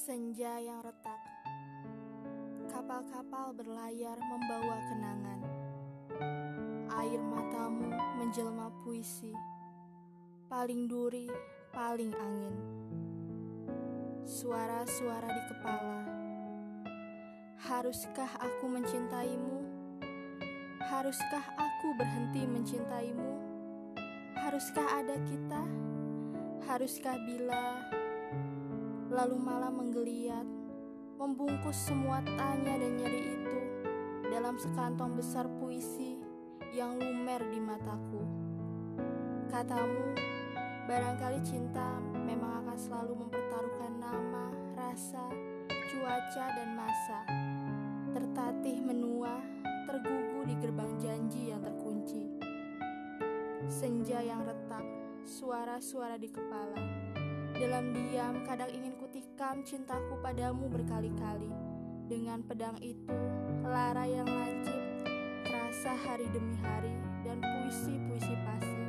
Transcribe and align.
Senja 0.00 0.56
yang 0.56 0.80
retak 0.80 1.20
Kapal-kapal 2.72 3.52
berlayar 3.52 4.16
membawa 4.16 4.80
kenangan 4.88 5.40
Air 6.88 7.20
matamu 7.20 7.92
menjelma 8.16 8.72
puisi 8.80 9.36
Paling 10.48 10.88
duri, 10.88 11.28
paling 11.76 12.16
angin 12.16 12.56
Suara-suara 14.24 15.28
di 15.28 15.42
kepala 15.52 16.00
Haruskah 17.60 18.40
aku 18.40 18.72
mencintaimu? 18.72 19.58
Haruskah 20.80 21.44
aku 21.60 21.88
berhenti 22.00 22.48
mencintaimu? 22.48 23.32
Haruskah 24.32 25.04
ada 25.04 25.20
kita? 25.28 25.60
Haruskah 26.64 27.20
bila 27.28 27.99
lalu 29.10 29.42
malam 29.42 29.74
menggeliat, 29.74 30.46
membungkus 31.18 31.74
semua 31.74 32.22
tanya 32.22 32.78
dan 32.78 32.94
nyeri 32.94 33.22
itu 33.34 33.58
dalam 34.30 34.54
sekantong 34.54 35.18
besar 35.18 35.50
puisi 35.58 36.14
yang 36.70 36.94
lumer 36.94 37.42
di 37.50 37.58
mataku. 37.58 38.22
Katamu, 39.50 40.14
barangkali 40.86 41.42
cinta 41.42 41.98
memang 42.22 42.62
akan 42.62 42.78
selalu 42.78 43.26
mempertaruhkan 43.26 43.98
nama, 43.98 44.54
rasa, 44.78 45.26
cuaca, 45.66 46.46
dan 46.54 46.70
masa. 46.78 47.20
Tertatih 48.14 48.78
menua, 48.78 49.42
tergugu 49.90 50.46
di 50.46 50.54
gerbang 50.62 50.92
janji 51.02 51.50
yang 51.50 51.58
terkunci. 51.58 52.30
Senja 53.66 54.22
yang 54.22 54.46
retak, 54.46 54.86
suara-suara 55.26 56.14
di 56.14 56.30
kepala 56.30 56.78
dalam 57.60 57.92
diam, 57.92 58.40
kadang 58.48 58.72
ingin 58.72 58.96
kutikam 58.96 59.60
cintaku 59.60 60.16
padamu 60.24 60.72
berkali-kali. 60.72 61.52
Dengan 62.08 62.40
pedang 62.40 62.80
itu, 62.80 63.12
lara 63.60 64.08
yang 64.08 64.24
lancip, 64.24 64.80
terasa 65.44 65.92
hari 65.92 66.24
demi 66.32 66.56
hari, 66.64 66.96
dan 67.20 67.36
puisi-puisi 67.44 68.32
pasti 68.48 68.79